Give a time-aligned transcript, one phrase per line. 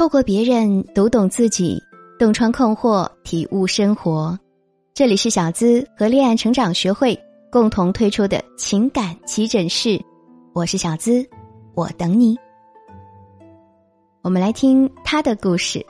[0.00, 1.78] 透过别人读懂自己，
[2.18, 4.34] 洞穿困惑，体悟生活。
[4.94, 7.14] 这里是小资和恋爱成长学会
[7.52, 10.00] 共同推出的情感急诊室，
[10.54, 11.22] 我是小资，
[11.74, 12.34] 我等你。
[14.22, 15.84] 我们来听他的故事。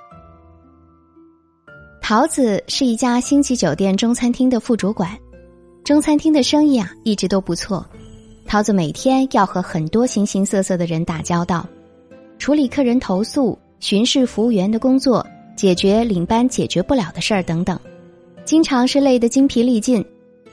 [2.03, 5.17] 桃子是一家星级酒店中餐厅的副主管，
[5.85, 7.87] 中餐厅的生意啊一直都不错。
[8.45, 11.65] 桃子每天要和很多形形色色的人打交道，
[12.41, 15.27] 处理客人投诉、巡视服务员的工作、
[15.57, 17.81] 解决领班解决不了的事儿等等，
[18.45, 20.05] 经常是累得精疲力尽。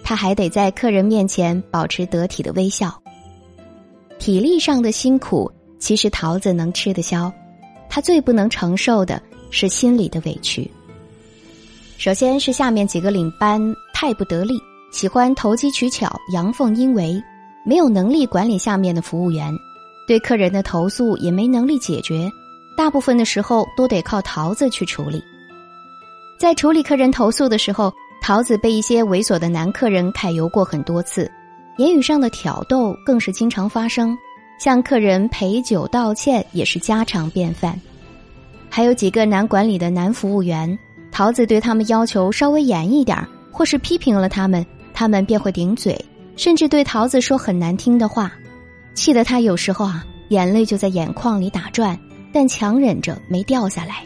[0.01, 2.97] 他还得在客人面前保持得体的微笑。
[4.17, 7.29] 体力上的辛苦，其实桃子能吃得消，
[7.89, 10.69] 他最不能承受的是心里的委屈。
[11.97, 13.61] 首先是下面几个领班
[13.93, 14.57] 太不得力，
[14.93, 17.21] 喜欢投机取巧、阳奉阴违。
[17.65, 19.53] 没有能力管理下面的服务员，
[20.07, 22.31] 对客人的投诉也没能力解决，
[22.77, 25.21] 大部分的时候都得靠桃子去处理。
[26.39, 31.29] 在处理客人投诉的时候，桃子被一些猥琐的男客人揩油过很多次，
[31.77, 34.15] 言语上的挑逗更是经常发生，
[34.59, 37.79] 向客人陪酒道歉也是家常便饭。
[38.69, 40.77] 还有几个难管理的男服务员，
[41.11, 43.17] 桃子对他们要求稍微严一点，
[43.51, 45.99] 或是批评了他们，他们便会顶嘴。
[46.35, 48.31] 甚至对桃子说很难听的话，
[48.93, 51.97] 气得他有时候啊眼泪就在眼眶里打转，
[52.33, 54.05] 但强忍着没掉下来。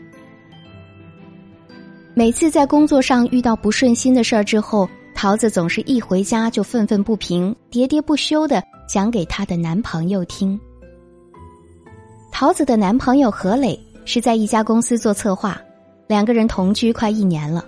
[2.14, 10.60] 每次在工作上遇到不顺心的事儿之后，桃子总是一回家就愤愤不平、喋喋不休的讲给她的男朋友听。
[12.32, 15.62] 桃子的男朋友何磊是在一家公司做策划，
[16.08, 17.66] 两个人同居快一年了，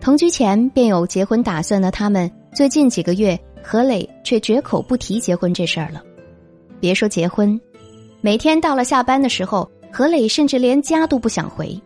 [0.00, 3.38] 同居前便有结婚打算的他们，最近几个月。
[3.62, 6.02] 何磊却绝口不提结婚这事儿了，
[6.80, 7.60] 别说结婚，
[8.22, 11.80] 每天到了下班的时候，何磊甚至连家都不想回，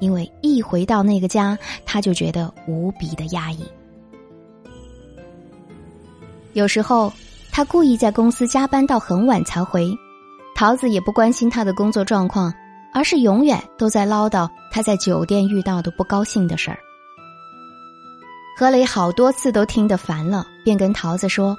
[0.00, 3.64] 因为一回到那个家，他就觉得无比的压抑。
[6.52, 7.12] 有时候，
[7.50, 9.90] 他故意在公司加班到很晚才回，
[10.54, 12.52] 桃子也不关心他的工作状况，
[12.92, 16.78] 而是永远都在唠叨他在酒店遇到的不高兴的事儿。
[18.56, 21.56] 何磊好多次都听得烦了，便跟桃子说：“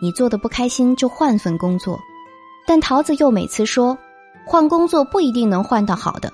[0.00, 1.98] 你做的不开心就换份工作。”
[2.66, 3.98] 但桃子又每次说
[4.50, 6.32] ：“换工作不一定能换到好的。”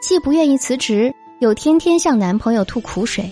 [0.00, 3.28] 既不愿意辞职，又天天向男朋友吐苦水，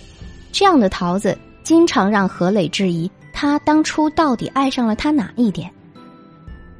[0.51, 5.71] 这样的桃子经常让何磊质疑他当初到底爱上了他哪一点。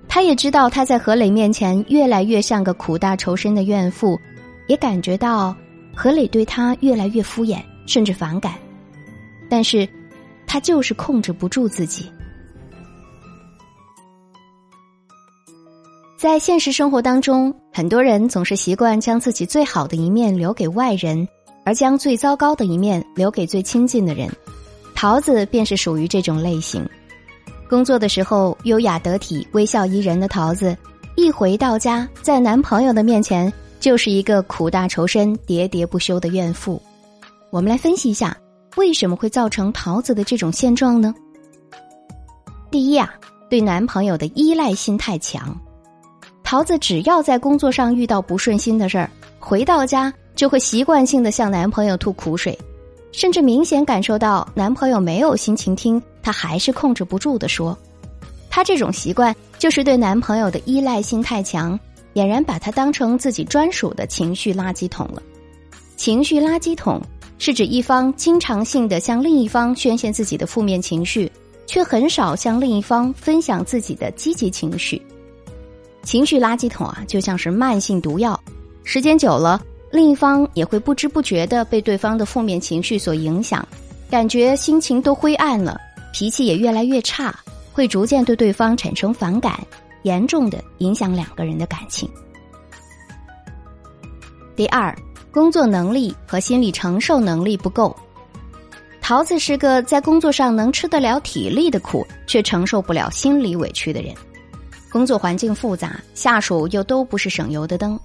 [0.10, 4.20] 他也知道他在何磊面前越来越像个苦大仇深的怨妇，
[4.68, 5.56] 也感觉到
[5.96, 8.56] 何磊对他越来越敷衍，甚至反感。
[9.50, 9.88] 但是，
[10.46, 12.12] 他就是控制不住自己。
[16.22, 21.28] 在现实生活当中，很多人总是习惯将自己最好的一面留给外人，
[21.66, 24.30] 而将最糟糕的一面留给最亲近的人。
[24.94, 26.88] 桃子便是属于这种类型。
[27.68, 30.78] 工作的时候优雅得体、微笑宜人的桃子，
[31.16, 36.80] 一回到家，在男朋友的面前就是一个苦大仇深、喋喋不休的怨妇。
[37.50, 38.38] 我们来分析一下。
[38.76, 41.16] 为什么会造成桃子的这种现状呢？
[42.70, 43.12] 第一啊，
[43.50, 45.60] 对男朋友的依赖性太强。
[46.52, 52.60] 桃子只要在工作上遇到不顺心的事儿，回到家就会习惯性的向男朋友吐苦水，
[53.14, 57.78] 甚至明显感受到男朋友没有心情听，她还是控制不住的说。
[58.50, 61.80] 她这种习惯就是对男朋友的依赖性太强，
[62.16, 65.24] 俨然把他当成自己专属的情绪垃圾桶了。
[65.96, 67.02] 情绪垃圾桶。
[67.38, 71.32] 是指一方经常性的向另一方宣泄自己的负面情绪，
[71.66, 75.02] 却很少向另一方分享自己的积极情绪。
[76.04, 78.40] 情绪垃圾桶啊，就像是慢性毒药，
[78.84, 83.66] 时间久了，另一方也会不知不觉的被对方的负面情绪所影响，
[84.10, 85.80] 感觉心情都灰暗了，
[86.14, 87.34] 脾气也越来越差，
[87.72, 89.60] 会逐渐对对方产生反感，
[90.04, 92.10] 严重的影响两个人的感情。
[94.56, 94.96] 第二。
[95.34, 97.96] 工作能力和心理承受能力不够，
[99.00, 104.14] 桃子是个在工作上能吃得了体力的苦，却承受不了心理委屈的人。
[104.92, 107.98] 工作环境复杂，下属又都不是省油的灯，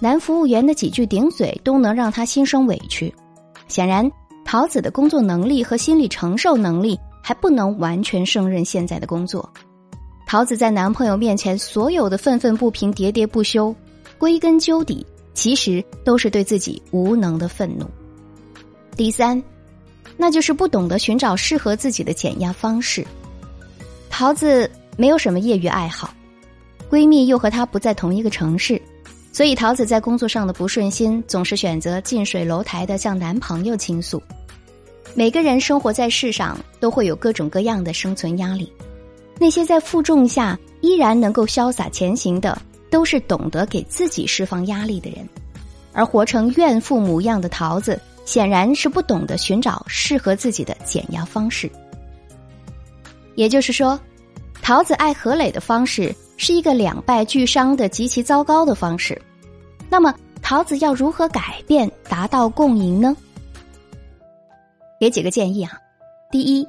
[0.00, 3.14] 男服务员的几句顶嘴都能让他心生委屈。
[3.68, 4.10] 显然，
[4.44, 9.48] 桃子的工作能力和心理承受能力还不能完全胜任现在的工作。
[10.26, 13.74] 桃子在男朋友面前所有的愤愤不平、喋喋不休，
[14.18, 15.06] 归根究底。
[15.34, 17.84] 其实都是对自己无能的愤怒。
[18.96, 19.42] 第三，
[20.16, 23.04] 那就是不懂得寻找适合自己的减压方式。
[24.08, 26.12] 桃子没有什么业余爱好，
[26.90, 28.80] 闺蜜又和她不在同一个城市，
[29.32, 34.22] 所以桃子在工作上的不顺心，总是选择近水楼台的向男朋友倾诉。
[35.14, 38.72] 每个人生活在世上，都会有各种各样的生存压力。
[39.38, 42.60] 那些在负重下依然能够潇洒前行的，
[42.90, 45.28] 都是懂得给自己释放压力的人。
[45.92, 51.70] 而活成怨妇模样的桃子，显然是不懂得寻找适合自己的减压方式。
[53.36, 53.98] 也就是说，
[54.64, 59.20] 桃子爱何磊的方式是一个两败俱伤的极其糟糕的方式。
[59.90, 63.14] 那么，桃子要如何改变，达到共赢呢？
[64.98, 65.72] 给几个建议啊，
[66.30, 66.66] 第一，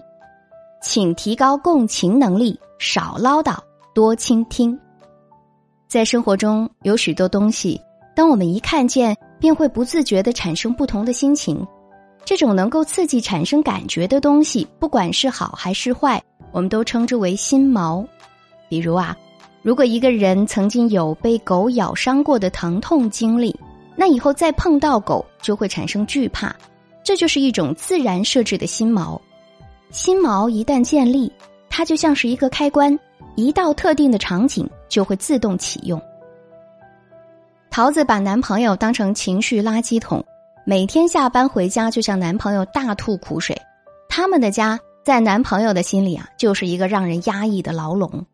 [0.82, 3.58] 请提高共情能力，少唠叨，
[3.94, 4.78] 多倾听。
[5.88, 7.80] 在生活中有许多东西，
[8.14, 11.66] 当我们一看见，便会不自觉的产生不同的心情。
[12.26, 16.22] 这种能够刺激产生感觉的东西，不管是好还是坏，
[16.56, 18.06] 我们都称之为心锚。
[18.70, 19.14] 比如啊，
[19.62, 23.54] 如果一个人曾经有被狗咬伤过的疼痛经历，
[23.94, 26.56] 那以后再碰到狗就会产生惧怕。
[27.04, 29.20] 这就是一种自然设置的心锚，
[29.92, 31.30] 心锚一旦建立，
[31.70, 32.98] 它就像是一个开关，
[33.36, 36.02] 一到特定的场景就会自动启用。
[37.70, 40.24] 桃子把男朋友当成情绪垃圾桶，
[40.66, 43.54] 每天下班回家就向男朋友大吐苦水。
[44.08, 48.26] 他们的家在男朋友的心里啊，就是一个让人压抑的牢笼。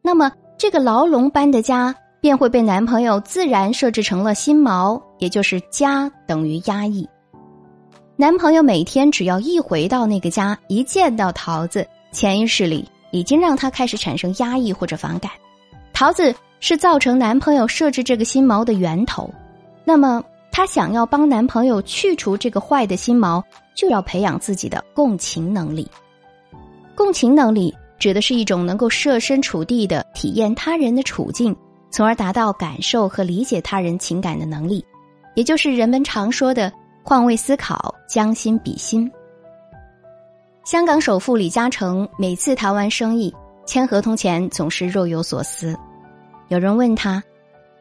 [0.00, 7.08] 那么，这个牢笼般的家便会被男朋友自然设置成了心锚，也就是家等于压抑。
[8.14, 15.32] 男朋友每天只要一回到那个家，一见到桃子，潜意识里已经让他开始产生压抑或者反感。
[15.92, 19.28] 桃子是造成男朋友设置这个心锚的源头，
[19.84, 20.22] 那么
[20.52, 23.42] 她想要帮男朋友去除这个坏的心锚，
[23.74, 25.90] 就要培养自己的共情能力。
[26.94, 31.56] 共情能力指的是一种能够设身处地的体验他人的处境，
[31.90, 34.84] 从而达到感受和理解他人情感的能力，
[35.34, 36.72] 也就是人们常说的。
[37.04, 39.10] 换位思考，将心比心。
[40.64, 43.34] 香港首富李嘉诚每次谈完生意、
[43.66, 45.76] 签合同前，总是若有所思。
[46.46, 47.20] 有人问他：“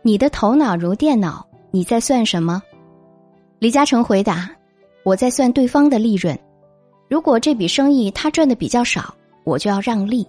[0.01, 2.63] 你的头脑如电脑，你在算什么？”
[3.59, 4.49] 李嘉诚回答
[5.05, 6.35] ：“我在算对方的利润。
[7.11, 9.13] 如果这笔生意他赚的比较少，
[9.43, 10.25] 我就要让利。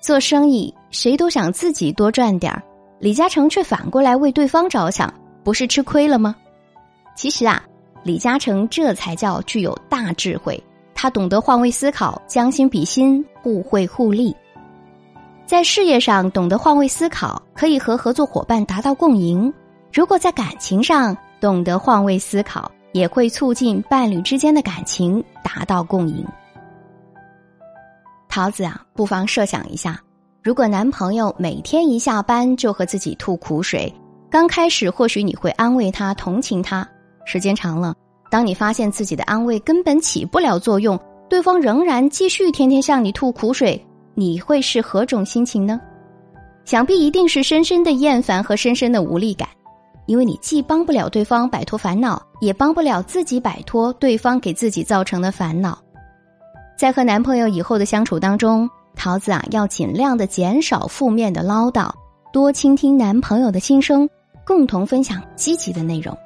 [0.00, 2.62] 做生意谁都想自己多赚点儿，
[3.00, 5.12] 李嘉诚却反过来为对方着想，
[5.42, 6.36] 不是吃亏了吗？”
[7.16, 7.60] 其实啊，
[8.04, 10.62] 李嘉诚这才叫具有大智慧。
[10.94, 14.32] 他懂得换位思考，将心比心，互惠互利。
[15.44, 19.52] 在事业上懂得换位思考，可以和合作伙伴达到共赢；
[19.92, 26.24] 如果在感情上懂得换位思考，也会促进伴侣之间的感情达到共赢。
[28.28, 30.00] 桃子啊，不妨设想一下，
[30.42, 33.92] 如果男朋友每天一下班就和自己吐苦水，
[34.30, 36.88] 刚开始或许你会安慰他、同情他。
[37.26, 37.94] 时间长了，
[38.30, 40.98] 当你发现自己的安慰根本起不了作用，
[41.28, 45.80] 对方仍然继续天天向你吐苦水，你会是何种心情呢？
[46.64, 49.48] 想必一定是深深的厌烦和深深的无力感，
[50.06, 55.78] 因为你既帮不了对方摆脱烦恼，也帮不了自己摆脱对方给自己造成的烦恼。
[56.76, 61.90] 在和男朋友以后的相处当中，桃子啊，要尽量的减少负面的唠叨，
[62.32, 64.08] 多倾听男朋友的心声，
[64.44, 66.16] 共同分享积极的内容。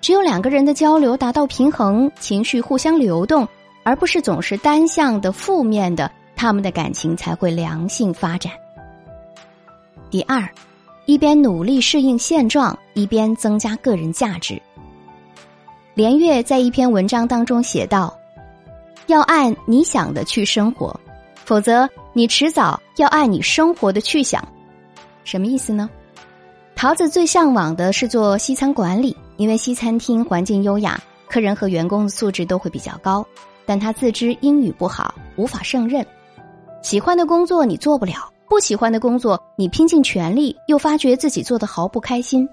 [0.00, 3.48] 只有两个人的交流达到平衡，情绪互相流动，
[3.82, 8.52] 而不是总是单向的负面的，他们的感情才会良性发展。
[10.10, 10.48] 第二，
[11.06, 14.60] 一边努力适应现状，一边增加个人价值。
[15.94, 18.14] 连月在一篇文章当中写道
[19.06, 20.98] ：“要按你想的去生活，
[21.44, 24.46] 否则你迟早要按你生活的去想。”
[25.24, 25.88] 什么意思呢？
[26.74, 29.16] 桃子最向往的是做西餐管理。
[29.36, 30.98] 因为西餐厅环境优雅，
[31.28, 33.22] 客人和员工的素质都会比较高，
[33.66, 36.02] 但他自知英语不好，无法胜任。
[36.80, 42.48] 喜欢的工作你做不了，不喜欢的工作你拼尽全力，又发觉自己做的毫不开心。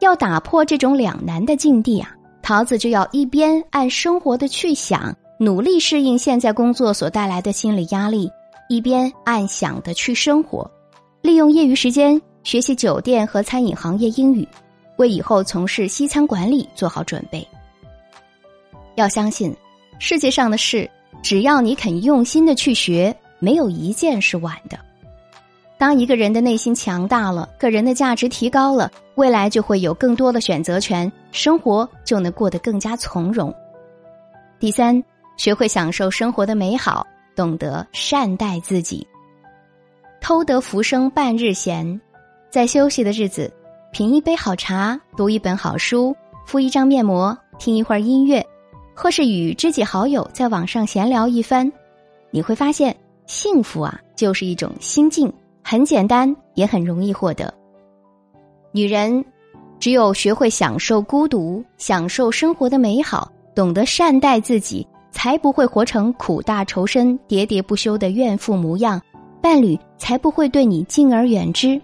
[0.00, 2.10] 要打破这种两难的境地啊，
[2.42, 8.30] 桃子就要一边按生活的去想，努力适应现在工作所带来的心理压力，
[8.68, 10.70] 一边按想的去生活，
[11.22, 14.46] 利用业余时间学习酒店和餐饮行业英语。
[14.96, 17.44] 为以后从事西餐管理做好准备。
[18.94, 19.52] 要相信，
[19.98, 20.88] 世界上的事，
[21.20, 23.12] 只要你肯用心的去学，
[23.44, 24.78] 没有一件是晚的。
[25.76, 33.54] 当一个人的内心强大了，个人的价值提高了，未来就会有更多的选择权，生活就能过得更加从容。
[34.58, 35.02] 第三，
[35.36, 39.06] 学会享受生活的美好，懂得善待自己。
[40.22, 42.00] 偷得浮生半日闲。
[42.48, 43.52] 在休息的日子，
[43.92, 48.42] 品一杯好茶，读一本好书，敷一张面膜，听一会儿音乐，
[48.94, 51.70] 或是与知己好友在网上闲聊一番，
[52.30, 52.96] 你会发现，
[53.26, 57.52] 幸福啊，就是一种心境，很简单，也很容易获得。
[58.72, 59.24] 女人，
[59.78, 69.00] 只有学会享受孤独，享受生活的美好，懂得善待自己，才不会活成苦大仇深、喋喋不休的怨妇模样，
[69.40, 71.80] 伴侣才不会对你敬而远之。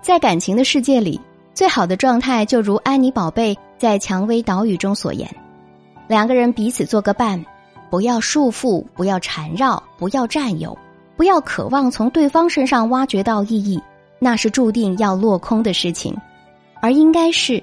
[0.00, 1.20] 在感情的世界里，
[1.52, 5.28] 最好的状态就如安妮宝贝在《蔷薇岛屿》中所言：
[6.06, 7.44] 两个人彼此做个伴，
[7.90, 10.76] 不要束缚，不要缠绕，不要占有，
[11.16, 13.80] 不要渴望从对方身上挖掘到意义，
[14.18, 16.16] 那是注定要落空的事情。
[16.80, 17.62] 而应该是，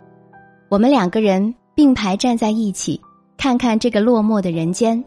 [0.69, 2.99] 我们两个人并排站在一起，
[3.37, 5.03] 看看这个落寞的人间。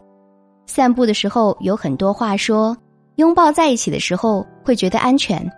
[0.65, 2.75] 散步的时候有很多话说，
[3.15, 5.49] 拥抱在一起的时候会觉得安全。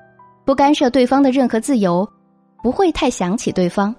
[0.46, 2.08] 不干涉对方的任何自由，
[2.64, 3.94] 不会太想起对方，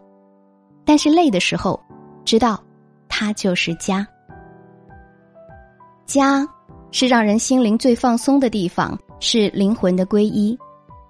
[0.85, 1.79] 但是累的时候，
[2.25, 2.61] 知道，
[3.09, 4.07] 他就是家。
[6.11, 6.45] 家
[6.91, 10.59] 是让人心灵最放松的地方，是灵魂的皈依，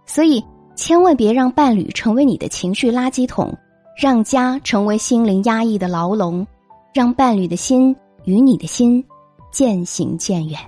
[0.04, 0.45] 所以
[0.76, 3.57] 千万别让伴侣成为你的情绪垃圾桶，
[3.97, 6.47] 让家成为心灵压抑的牢笼，
[6.92, 9.02] 让伴侣的心与你的心
[9.50, 10.61] 渐行渐远。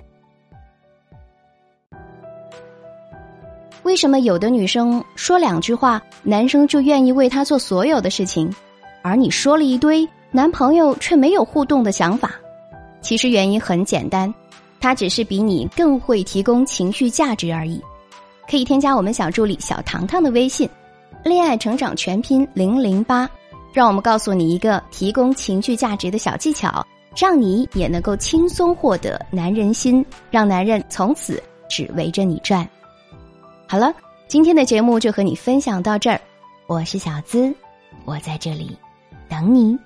[3.83, 8.51] 为什么有的女生说两句话，男生就愿意为她做所有的事情，
[9.03, 12.31] 而你说了一堆，男朋友却没有互动的想法？
[13.03, 14.33] 其实原因很简单，
[14.79, 17.79] 他只是比你更会提供情绪价值而已。
[18.49, 20.67] 可以添加我们小助理小糖糖的微信，
[21.23, 23.29] 恋爱成长全拼零零八，
[23.71, 32.67] 让我们告诉你一个提供情绪价值的小技巧，让你也能够轻松获得男人心，让男人从此只围着你转。
[33.67, 33.93] 好了，
[34.27, 36.19] 今天的节目就和你分享到这儿。
[36.67, 37.53] 我是小资，
[38.05, 38.77] 我在这里
[39.29, 39.77] 等你。